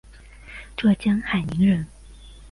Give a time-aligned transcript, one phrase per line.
[0.75, 1.85] 浙江海宁人。